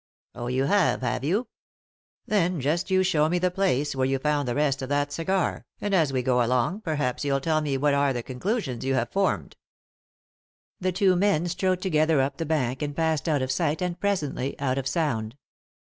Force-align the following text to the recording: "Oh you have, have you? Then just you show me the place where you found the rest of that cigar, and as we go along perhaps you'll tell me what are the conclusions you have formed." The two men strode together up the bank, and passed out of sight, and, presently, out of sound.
"Oh 0.33 0.47
you 0.47 0.63
have, 0.63 1.01
have 1.01 1.23
you? 1.23 1.47
Then 2.25 2.59
just 2.59 2.89
you 2.89 3.03
show 3.03 3.29
me 3.29 3.37
the 3.37 3.51
place 3.51 3.95
where 3.95 4.07
you 4.07 4.17
found 4.17 4.47
the 4.47 4.55
rest 4.55 4.81
of 4.81 4.89
that 4.89 5.11
cigar, 5.13 5.63
and 5.79 5.93
as 5.93 6.11
we 6.11 6.23
go 6.23 6.41
along 6.43 6.81
perhaps 6.81 7.23
you'll 7.23 7.39
tell 7.39 7.61
me 7.61 7.77
what 7.77 7.93
are 7.93 8.11
the 8.11 8.23
conclusions 8.23 8.83
you 8.83 8.95
have 8.95 9.11
formed." 9.11 9.57
The 10.79 10.91
two 10.91 11.15
men 11.15 11.45
strode 11.49 11.83
together 11.83 12.19
up 12.19 12.37
the 12.37 12.47
bank, 12.47 12.81
and 12.81 12.95
passed 12.95 13.29
out 13.29 13.43
of 13.43 13.51
sight, 13.51 13.79
and, 13.79 13.99
presently, 13.99 14.59
out 14.59 14.79
of 14.79 14.87
sound. 14.87 15.37